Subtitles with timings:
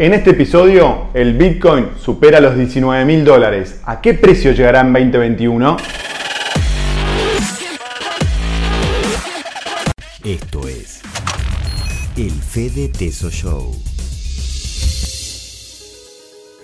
[0.00, 3.82] En este episodio, el Bitcoin supera los 19 mil dólares.
[3.84, 5.76] ¿A qué precio llegará en 2021?
[10.24, 11.02] Esto es
[12.16, 13.76] el Fede Teso Show.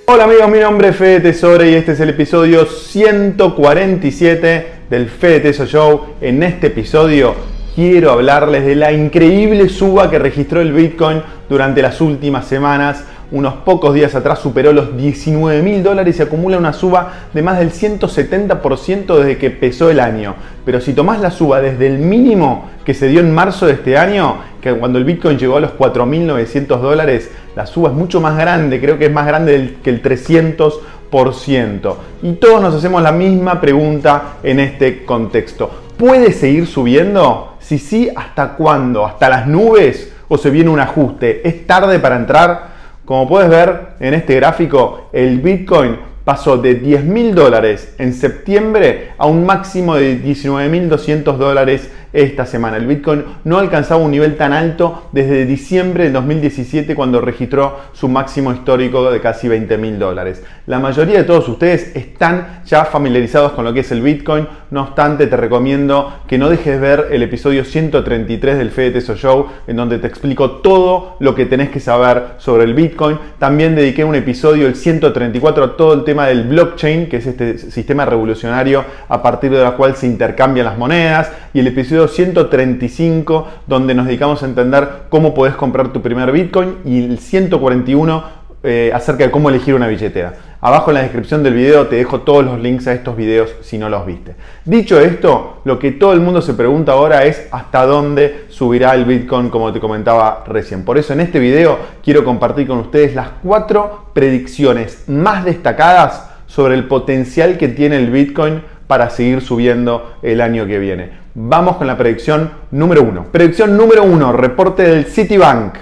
[0.07, 5.41] Hola amigos, mi nombre es Fede Tesoro y este es el episodio 147 del Fede
[5.41, 6.15] Teso Show.
[6.23, 7.35] En este episodio
[7.75, 13.55] quiero hablarles de la increíble suba que registró el Bitcoin durante las últimas semanas unos
[13.55, 17.73] pocos días atrás superó los 19 mil dólares y acumula una suba de más del
[17.73, 20.35] 170% desde que empezó el año.
[20.65, 23.99] Pero si tomás la suba desde el mínimo que se dio en marzo de este
[23.99, 28.37] año, que cuando el Bitcoin llegó a los 4.900 dólares, la suba es mucho más
[28.37, 31.95] grande, creo que es más grande que el 300%.
[32.23, 35.71] Y todos nos hacemos la misma pregunta en este contexto.
[35.97, 37.55] ¿Puede seguir subiendo?
[37.59, 39.07] Si sí, ¿hasta cuándo?
[39.07, 40.13] ¿Hasta las nubes?
[40.29, 41.49] ¿O se viene un ajuste?
[41.49, 42.76] ¿Es tarde para entrar?
[43.07, 49.13] Como puedes ver en este gráfico, el Bitcoin pasó de 10 mil dólares en septiembre
[49.17, 52.79] a un máximo de 19.200 dólares esta semana.
[52.79, 58.09] El Bitcoin no alcanzaba un nivel tan alto desde diciembre de 2017 cuando registró su
[58.09, 60.43] máximo histórico de casi 20 mil dólares.
[60.67, 64.83] La mayoría de todos ustedes están ya familiarizados con lo que es el Bitcoin, no
[64.83, 69.77] obstante te recomiendo que no dejes ver el episodio 133 del Fede Teso Show en
[69.77, 73.19] donde te explico todo lo que tenés que saber sobre el Bitcoin.
[73.39, 77.59] También dediqué un episodio, el 134, a todo el tema del blockchain, que es este
[77.59, 83.47] sistema revolucionario a partir de la cual se intercambian las monedas, y el episodio 135
[83.67, 88.91] donde nos dedicamos a entender cómo podés comprar tu primer Bitcoin y el 141 eh,
[88.93, 90.35] acerca de cómo elegir una billetera.
[90.61, 93.79] Abajo en la descripción del video te dejo todos los links a estos videos si
[93.79, 94.35] no los viste.
[94.65, 99.05] Dicho esto, lo que todo el mundo se pregunta ahora es hasta dónde subirá el
[99.05, 100.85] Bitcoin como te comentaba recién.
[100.85, 106.75] Por eso en este video quiero compartir con ustedes las cuatro predicciones más destacadas sobre
[106.75, 111.11] el potencial que tiene el Bitcoin para seguir subiendo el año que viene.
[111.35, 113.27] Vamos con la predicción número uno.
[113.31, 115.75] Predicción número uno, reporte del Citibank.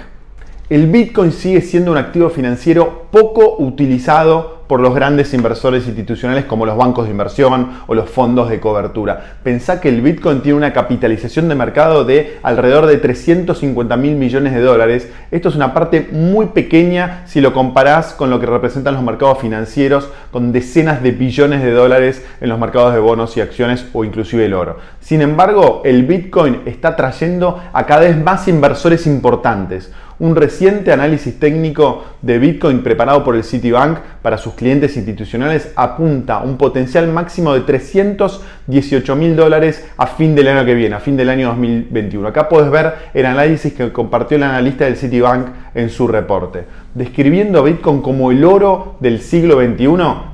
[0.69, 6.67] El Bitcoin sigue siendo un activo financiero poco utilizado por los grandes inversores institucionales como
[6.67, 9.37] los bancos de inversión o los fondos de cobertura.
[9.43, 14.55] Pensá que el Bitcoin tiene una capitalización de mercado de alrededor de 350 mil millones
[14.55, 15.11] de dólares.
[15.31, 19.39] Esto es una parte muy pequeña si lo comparás con lo que representan los mercados
[19.39, 24.05] financieros, con decenas de billones de dólares en los mercados de bonos y acciones o
[24.05, 24.79] inclusive el oro.
[25.01, 29.93] Sin embargo, el Bitcoin está trayendo a cada vez más inversores importantes.
[30.21, 36.39] Un reciente análisis técnico de Bitcoin preparado por el Citibank para sus clientes institucionales apunta
[36.39, 41.17] un potencial máximo de 318 mil dólares a fin del año que viene, a fin
[41.17, 42.29] del año 2021.
[42.29, 46.65] Acá puedes ver el análisis que compartió el analista del Citibank en su reporte.
[46.95, 49.87] Describiendo a Bitcoin como el oro del siglo XXI,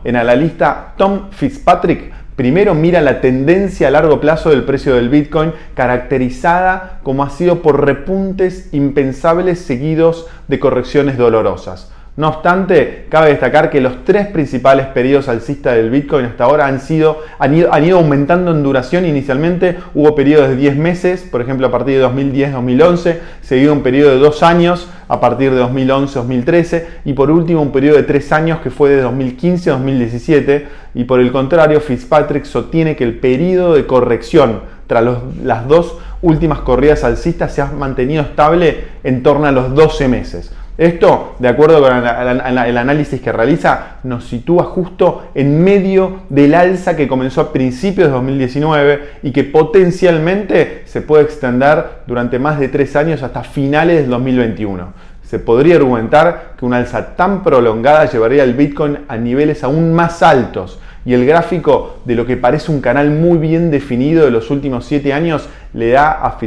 [0.05, 5.11] en la lista Tom Fitzpatrick Primero mira la tendencia a largo plazo del precio del
[5.11, 11.93] Bitcoin caracterizada como ha sido por repuntes impensables seguidos de correcciones dolorosas.
[12.17, 16.81] No obstante, cabe destacar que los tres principales periodos alcistas del Bitcoin hasta ahora han,
[16.81, 19.07] sido, han, ido, aumentando en duración.
[19.07, 24.11] Inicialmente hubo periodos de 10 meses, por ejemplo a partir de 2010-2011, seguido un periodo
[24.11, 28.61] de 2 años a partir de 2011-2013 y por último un periodo de 3 años
[28.61, 34.63] que fue de 2015-2017 y por el contrario Fitzpatrick sostiene que el periodo de corrección
[34.89, 35.05] tras
[35.45, 40.51] las dos últimas corridas alcistas se ha mantenido estable en torno a los 12 meses.
[40.79, 46.97] Esto, de acuerdo con el análisis que realiza, nos sitúa justo en medio del alza
[46.97, 52.69] que comenzó a principios de 2019 y que potencialmente se puede extender durante más de
[52.69, 54.93] tres años hasta finales del 2021.
[55.23, 60.23] Se podría argumentar que una alza tan prolongada llevaría al Bitcoin a niveles aún más
[60.23, 64.51] altos y el gráfico de lo que parece un canal muy bien definido de los
[64.51, 66.39] últimos 7 años le da a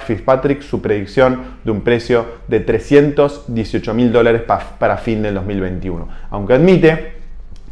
[0.00, 4.42] Fitzpatrick su predicción de un precio de 318 mil dólares
[4.78, 6.08] para fin del 2021.
[6.30, 7.20] Aunque admite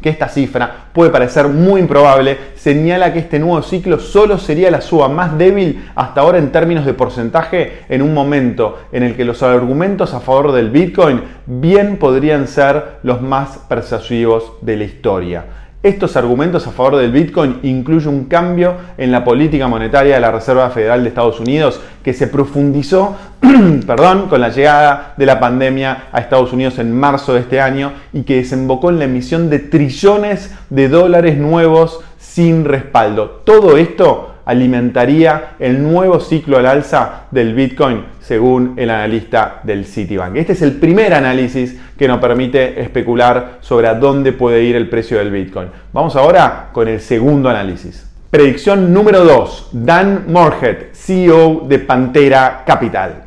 [0.01, 4.81] que esta cifra puede parecer muy improbable, señala que este nuevo ciclo solo sería la
[4.81, 9.25] suba más débil hasta ahora en términos de porcentaje en un momento en el que
[9.25, 15.45] los argumentos a favor del Bitcoin bien podrían ser los más persuasivos de la historia.
[15.81, 20.29] Estos argumentos a favor del Bitcoin incluyen un cambio en la política monetaria de la
[20.29, 23.15] Reserva Federal de Estados Unidos que se profundizó
[23.87, 27.93] perdón, con la llegada de la pandemia a Estados Unidos en marzo de este año
[28.11, 33.41] y que desembocó en la emisión de trillones de dólares nuevos sin respaldo.
[33.45, 40.35] Todo esto alimentaría el nuevo ciclo al alza del Bitcoin según el analista del Citibank.
[40.35, 44.87] Este es el primer análisis que nos permite especular sobre a dónde puede ir el
[44.87, 45.67] precio del Bitcoin.
[45.91, 48.09] Vamos ahora con el segundo análisis.
[48.31, 49.71] Predicción número 2.
[49.73, 53.25] Dan Moorhead, CEO de Pantera Capital.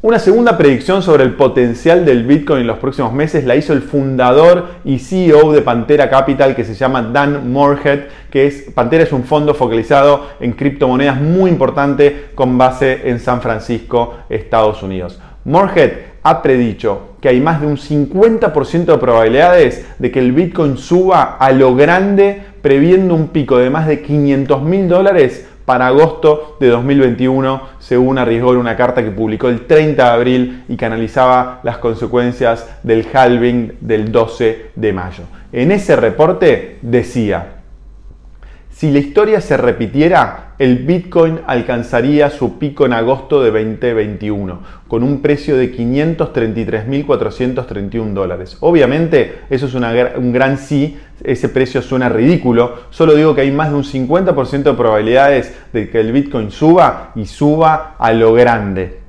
[0.00, 3.82] Una segunda predicción sobre el potencial del Bitcoin en los próximos meses la hizo el
[3.82, 9.12] fundador y CEO de Pantera Capital que se llama Dan Moorhead, que es Pantera es
[9.12, 15.20] un fondo focalizado en criptomonedas muy importante con base en San Francisco, Estados Unidos.
[15.44, 20.76] Moorhead ha predicho que hay más de un 50% de probabilidades de que el Bitcoin
[20.76, 26.56] suba a lo grande, previendo un pico de más de 500 mil dólares para agosto
[26.58, 30.84] de 2021, según arriesgó en una carta que publicó el 30 de abril y que
[30.84, 35.24] analizaba las consecuencias del halving del 12 de mayo.
[35.52, 37.61] En ese reporte decía,
[38.72, 45.02] si la historia se repitiera, el Bitcoin alcanzaría su pico en agosto de 2021, con
[45.02, 48.56] un precio de 533.431 dólares.
[48.60, 53.70] Obviamente, eso es un gran sí, ese precio suena ridículo, solo digo que hay más
[53.70, 59.01] de un 50% de probabilidades de que el Bitcoin suba y suba a lo grande.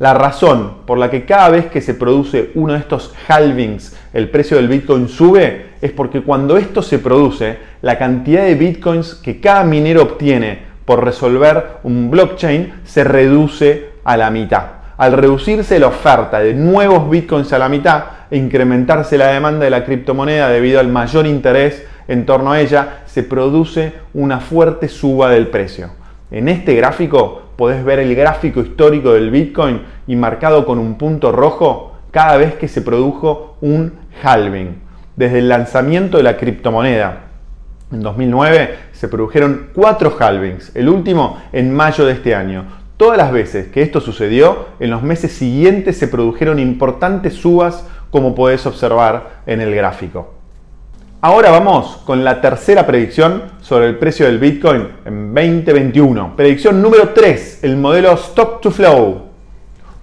[0.00, 4.28] La razón por la que cada vez que se produce uno de estos halvings el
[4.28, 9.38] precio del Bitcoin sube es porque cuando esto se produce, la cantidad de Bitcoins que
[9.38, 14.64] cada minero obtiene por resolver un blockchain se reduce a la mitad.
[14.96, 19.70] Al reducirse la oferta de nuevos Bitcoins a la mitad e incrementarse la demanda de
[19.70, 25.30] la criptomoneda debido al mayor interés en torno a ella, se produce una fuerte suba
[25.30, 25.90] del precio.
[26.32, 31.32] En este gráfico podés ver el gráfico histórico del Bitcoin y marcado con un punto
[31.32, 33.92] rojo cada vez que se produjo un
[34.22, 34.82] halving.
[35.16, 37.24] Desde el lanzamiento de la criptomoneda
[37.92, 42.66] en 2009 se produjeron cuatro halvings, el último en mayo de este año.
[42.96, 48.34] Todas las veces que esto sucedió, en los meses siguientes se produjeron importantes subas como
[48.34, 50.34] podés observar en el gráfico.
[51.26, 56.36] Ahora vamos con la tercera predicción sobre el precio del Bitcoin en 2021.
[56.36, 59.22] Predicción número 3, el modelo Stock to Flow.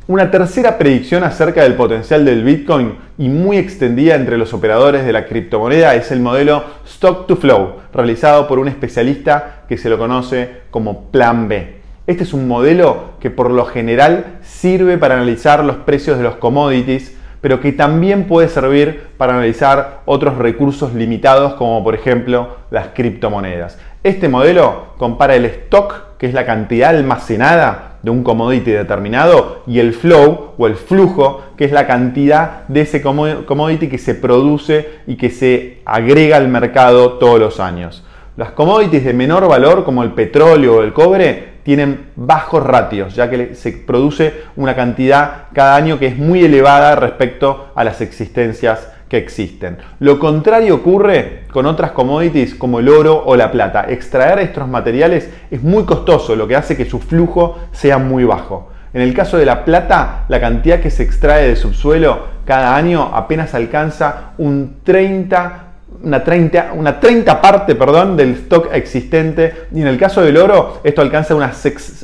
[0.07, 5.13] Una tercera predicción acerca del potencial del Bitcoin y muy extendida entre los operadores de
[5.13, 9.99] la criptomoneda es el modelo Stock to Flow, realizado por un especialista que se lo
[9.99, 11.81] conoce como Plan B.
[12.07, 16.37] Este es un modelo que por lo general sirve para analizar los precios de los
[16.37, 22.89] commodities pero que también puede servir para analizar otros recursos limitados como por ejemplo las
[22.89, 23.77] criptomonedas.
[24.03, 29.79] Este modelo compara el stock, que es la cantidad almacenada de un commodity determinado, y
[29.79, 34.89] el flow o el flujo, que es la cantidad de ese commodity que se produce
[35.05, 38.03] y que se agrega al mercado todos los años.
[38.41, 43.29] Las commodities de menor valor como el petróleo o el cobre tienen bajos ratios, ya
[43.29, 48.91] que se produce una cantidad cada año que es muy elevada respecto a las existencias
[49.07, 49.77] que existen.
[49.99, 53.85] Lo contrario ocurre con otras commodities como el oro o la plata.
[53.87, 58.71] Extraer estos materiales es muy costoso, lo que hace que su flujo sea muy bajo.
[58.91, 63.11] En el caso de la plata, la cantidad que se extrae de subsuelo cada año
[63.13, 65.67] apenas alcanza un 30
[66.03, 70.79] una 30, una 30 parte perdón, del stock existente y en el caso del oro
[70.83, 71.51] esto alcanza una,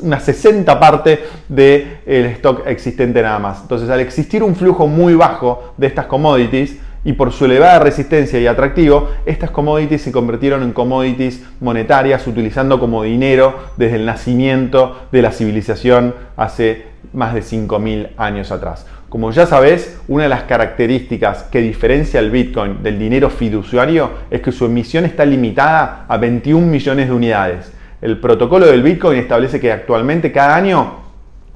[0.01, 3.61] una 60 parte del stock existente nada más.
[3.61, 8.39] Entonces al existir un flujo muy bajo de estas commodities y por su elevada resistencia
[8.39, 15.07] y atractivo, estas commodities se convirtieron en commodities monetarias utilizando como dinero desde el nacimiento
[15.11, 18.85] de la civilización hace más de 5.000 años atrás.
[19.09, 24.42] Como ya sabes, una de las características que diferencia el Bitcoin del dinero fiduciario es
[24.42, 27.71] que su emisión está limitada a 21 millones de unidades.
[28.02, 31.07] El protocolo del Bitcoin establece que actualmente cada año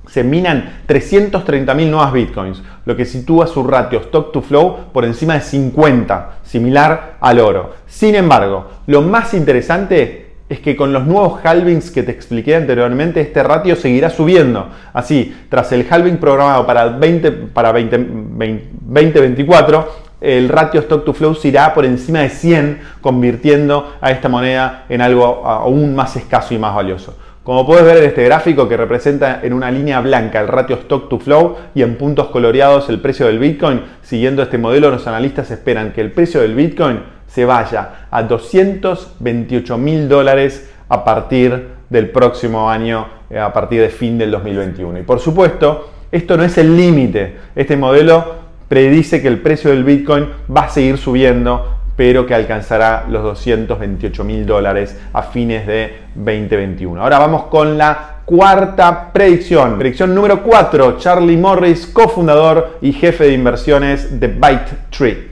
[0.07, 5.33] se minan 330.000 nuevas Bitcoins, lo que sitúa su ratio stock to flow por encima
[5.33, 7.75] de 50, similar al oro.
[7.85, 10.20] Sin embargo, lo más interesante
[10.51, 14.67] es que con los nuevos halvings que te expliqué anteriormente, este ratio seguirá subiendo.
[14.91, 19.89] Así, tras el halving programado para, 20, para 2024,
[20.19, 24.83] el ratio stock to flow se irá por encima de 100, convirtiendo a esta moneda
[24.89, 27.17] en algo aún más escaso y más valioso.
[27.43, 31.07] Como puedes ver en este gráfico que representa en una línea blanca el ratio stock
[31.07, 35.49] to flow y en puntos coloreados el precio del Bitcoin, siguiendo este modelo los analistas
[35.49, 36.99] esperan que el precio del Bitcoin
[37.33, 43.89] se vaya a 228 mil dólares a partir del próximo año, eh, a partir de
[43.89, 44.99] fin del 2021.
[44.99, 47.37] Y por supuesto, esto no es el límite.
[47.55, 53.05] Este modelo predice que el precio del Bitcoin va a seguir subiendo pero que alcanzará
[53.07, 56.99] los 228 mil dólares a fines de 2021.
[57.01, 59.77] Ahora vamos con la cuarta predicción.
[59.77, 65.30] Predicción número 4, Charlie Morris, cofundador y jefe de inversiones de ByteTree.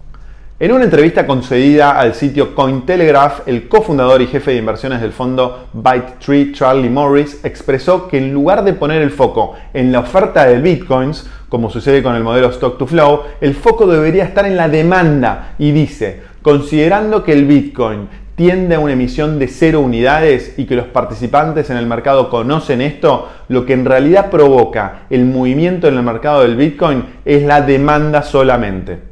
[0.61, 5.69] En una entrevista concedida al sitio Cointelegraph, el cofundador y jefe de inversiones del fondo
[5.71, 10.59] ByteTree, Charlie Morris, expresó que en lugar de poner el foco en la oferta de
[10.59, 14.67] bitcoins, como sucede con el modelo Stock to Flow, el foco debería estar en la
[14.67, 20.65] demanda y dice, considerando que el bitcoin tiende a una emisión de cero unidades y
[20.65, 25.87] que los participantes en el mercado conocen esto, lo que en realidad provoca el movimiento
[25.87, 29.08] en el mercado del Bitcoin es la demanda solamente.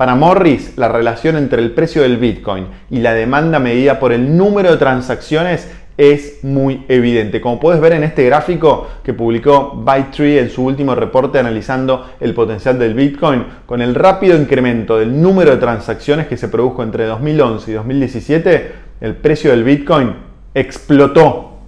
[0.00, 4.34] Para Morris, la relación entre el precio del Bitcoin y la demanda medida por el
[4.34, 7.42] número de transacciones es muy evidente.
[7.42, 12.32] Como puedes ver en este gráfico que publicó ByteTree en su último reporte analizando el
[12.32, 17.04] potencial del Bitcoin, con el rápido incremento del número de transacciones que se produjo entre
[17.04, 20.14] 2011 y 2017, el precio del Bitcoin
[20.54, 21.58] explotó.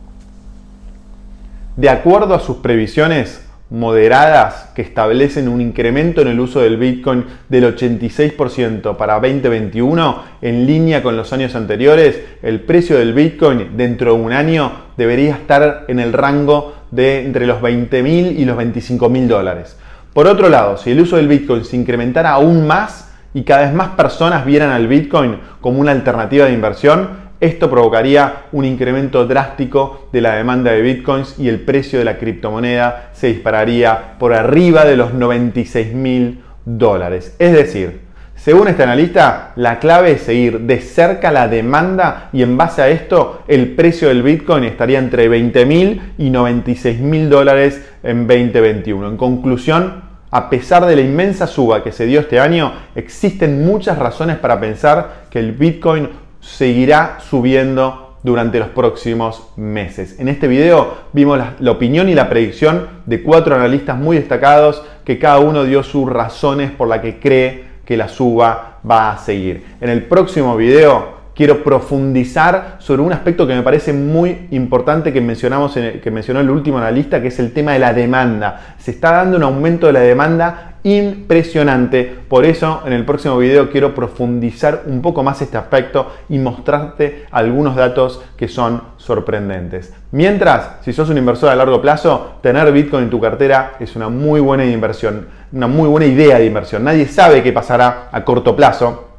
[1.76, 7.24] De acuerdo a sus previsiones, moderadas que establecen un incremento en el uso del Bitcoin
[7.48, 14.14] del 86% para 2021 en línea con los años anteriores, el precio del Bitcoin dentro
[14.14, 18.58] de un año debería estar en el rango de entre los 20 mil y los
[18.58, 19.78] 25 mil dólares.
[20.12, 23.72] Por otro lado, si el uso del Bitcoin se incrementara aún más y cada vez
[23.72, 30.08] más personas vieran al Bitcoin como una alternativa de inversión, esto provocaría un incremento drástico
[30.12, 34.84] de la demanda de bitcoins y el precio de la criptomoneda se dispararía por arriba
[34.84, 37.34] de los 96 mil dólares.
[37.40, 38.02] Es decir,
[38.36, 42.88] según este analista, la clave es seguir de cerca la demanda y en base a
[42.88, 49.08] esto el precio del Bitcoin estaría entre 20 mil y 96 mil dólares en 2021.
[49.08, 53.98] En conclusión, a pesar de la inmensa suba que se dio este año, existen muchas
[53.98, 56.08] razones para pensar que el Bitcoin
[56.42, 60.18] seguirá subiendo durante los próximos meses.
[60.20, 65.18] En este video vimos la, opinión y la predicción de cuatro analistas muy destacados que
[65.18, 69.64] cada uno dio sus razones por la que cree que la suba va a seguir.
[69.80, 75.20] En el próximo video quiero profundizar sobre un aspecto que me parece muy importante que,
[75.20, 78.74] mencionamos que mencionó el último analista, que es el tema de la demanda.
[78.78, 82.04] Se está dando un aumento de la demanda impresionante.
[82.28, 87.26] Por eso en el próximo video quiero profundizar un poco más este aspecto y mostrarte
[87.30, 89.94] algunos datos que son sorprendentes.
[90.10, 94.08] Mientras, si sos un inversor a largo plazo, tener Bitcoin en tu cartera es una
[94.08, 96.84] muy buena inversión, una muy buena idea de inversión.
[96.84, 99.11] Nadie sabe qué pasará a corto plazo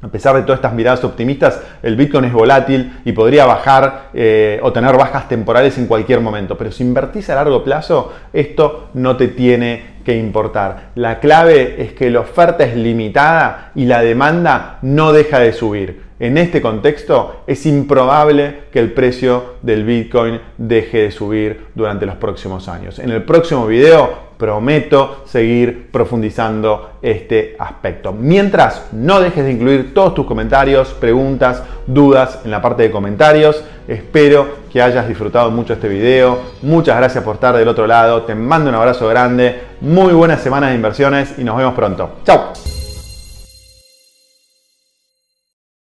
[0.00, 4.60] a pesar de todas estas miradas optimistas, el Bitcoin es volátil y podría bajar eh,
[4.62, 6.56] o tener bajas temporales en cualquier momento.
[6.56, 10.90] Pero si invertís a largo plazo, esto no te tiene que importar.
[10.94, 16.08] La clave es que la oferta es limitada y la demanda no deja de subir.
[16.20, 22.16] En este contexto es improbable que el precio del Bitcoin deje de subir durante los
[22.16, 22.98] próximos años.
[22.98, 28.12] En el próximo video prometo seguir profundizando este aspecto.
[28.12, 33.64] Mientras, no dejes de incluir todos tus comentarios, preguntas, dudas en la parte de comentarios.
[33.88, 36.38] Espero que hayas disfrutado mucho este video.
[36.62, 38.22] Muchas gracias por estar del otro lado.
[38.22, 39.62] Te mando un abrazo grande.
[39.80, 42.10] Muy buena semana de inversiones y nos vemos pronto.
[42.24, 42.87] Chao.